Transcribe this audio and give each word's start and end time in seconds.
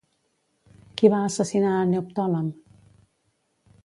Qui 1.01 1.11
va 1.15 1.19
assassinar 1.25 1.73
a 1.75 1.83
Neoptòlem? 1.91 2.49